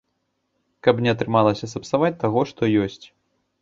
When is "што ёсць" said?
2.53-3.03